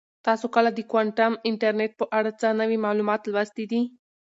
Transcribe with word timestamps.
تاسو 0.25 0.45
کله 0.55 0.69
د 0.73 0.79
کوانټم 0.91 1.33
انټرنیټ 1.49 1.91
په 1.99 2.05
اړه 2.17 2.31
څه 2.39 2.47
نوي 2.61 2.77
معلومات 2.85 3.21
لوستي 3.31 3.65
دي؟ 3.71 3.81